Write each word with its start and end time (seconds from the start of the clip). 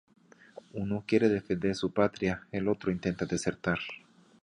Uno 0.73 1.03
quiere 1.05 1.29
defender 1.29 1.75
su 1.75 1.93
patria, 1.93 2.47
el 2.51 2.67
otro 2.69 2.89
intenta 2.91 3.27
desertar. 3.27 3.77